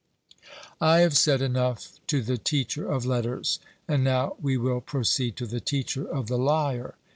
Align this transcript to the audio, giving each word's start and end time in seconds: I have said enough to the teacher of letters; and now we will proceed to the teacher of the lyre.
I 0.81 1.01
have 1.01 1.15
said 1.15 1.43
enough 1.43 1.99
to 2.07 2.23
the 2.23 2.39
teacher 2.39 2.89
of 2.91 3.05
letters; 3.05 3.59
and 3.87 4.03
now 4.03 4.35
we 4.41 4.57
will 4.57 4.81
proceed 4.81 5.35
to 5.37 5.45
the 5.45 5.61
teacher 5.61 6.07
of 6.07 6.25
the 6.25 6.39
lyre. 6.39 6.95